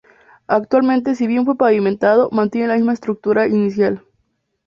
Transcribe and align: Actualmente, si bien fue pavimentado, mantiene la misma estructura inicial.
Actualmente, 0.47 1.13
si 1.13 1.27
bien 1.27 1.45
fue 1.45 1.55
pavimentado, 1.57 2.29
mantiene 2.31 2.69
la 2.69 2.75
misma 2.75 2.93
estructura 2.93 3.45
inicial. 3.47 4.03